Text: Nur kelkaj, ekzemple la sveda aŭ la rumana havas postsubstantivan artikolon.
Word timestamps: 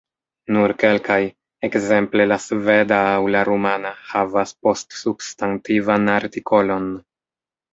Nur 0.55 0.71
kelkaj, 0.83 1.17
ekzemple 1.67 2.25
la 2.31 2.39
sveda 2.47 2.97
aŭ 3.09 3.21
la 3.35 3.43
rumana 3.51 3.93
havas 4.15 4.55
postsubstantivan 4.69 6.15
artikolon. 6.19 6.91